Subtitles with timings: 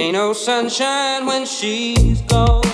[0.00, 2.69] Ain't no sunshine when she's gone.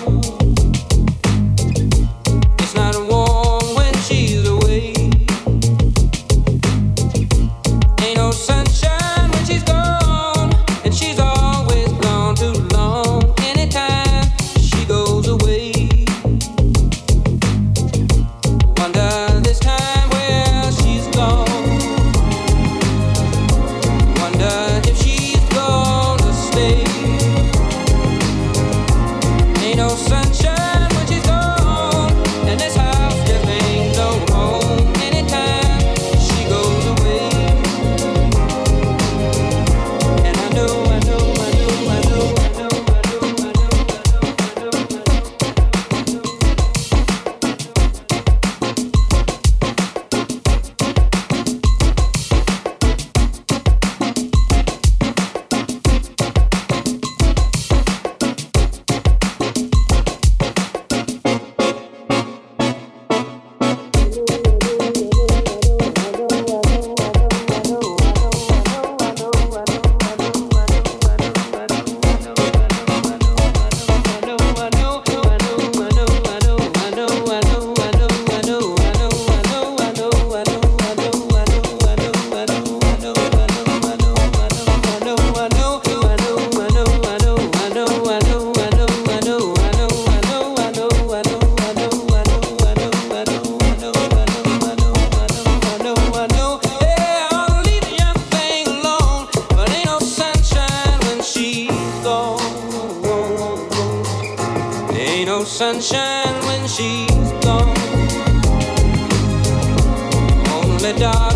[110.92, 111.35] the dark.